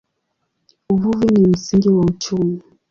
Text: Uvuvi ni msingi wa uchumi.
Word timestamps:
Uvuvi 0.89 1.25
ni 1.31 1.47
msingi 1.47 1.89
wa 1.89 2.05
uchumi. 2.05 2.61